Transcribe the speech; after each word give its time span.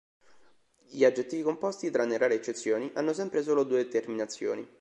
Gli 0.89 1.05
aggettivi 1.05 1.43
composti, 1.43 1.91
tranne 1.91 2.17
rare 2.17 2.33
eccezioni 2.33 2.89
hanno 2.95 3.13
sempre 3.13 3.43
solo 3.43 3.63
due 3.63 3.87
terminazioni. 3.87 4.67